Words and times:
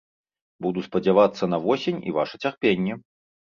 Буду 0.65 0.83
спадзявацца 0.87 1.49
на 1.51 1.59
восень 1.67 1.99
і 2.09 2.15
ваша 2.17 2.35
цярпенне. 2.47 2.99